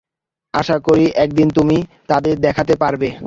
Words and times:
আশা 0.53 0.77
করি 0.79 1.05
একদিন 1.17 1.47
তুমি 1.49 1.77
তাদের 2.09 2.35
দেখাতে 2.39 2.73
পারবে। 2.75 3.09